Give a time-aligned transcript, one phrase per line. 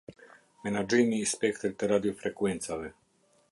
[0.67, 2.93] Menaxhimi i spektrit të radio frekuencave.